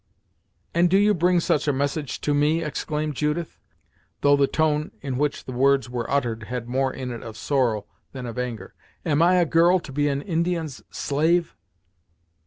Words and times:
"And 0.73 0.89
do 0.89 0.97
you 0.97 1.13
bring 1.13 1.39
such 1.39 1.67
a 1.67 1.71
message 1.71 2.19
to 2.21 2.33
me," 2.33 2.63
exclaimed 2.63 3.13
Judith, 3.15 3.59
though 4.21 4.35
the 4.35 4.47
tone 4.47 4.89
in 5.01 5.15
which 5.15 5.45
the 5.45 5.51
words 5.51 5.91
were 5.91 6.09
uttered 6.09 6.45
had 6.45 6.67
more 6.67 6.91
in 6.91 7.11
it 7.11 7.21
of 7.21 7.37
sorrow 7.37 7.85
than 8.11 8.25
of 8.25 8.39
anger. 8.39 8.73
"Am 9.05 9.21
I 9.21 9.35
a 9.35 9.45
girl 9.45 9.77
to 9.81 9.91
be 9.91 10.07
an 10.07 10.23
Indian's 10.23 10.81
slave?" 10.89 11.55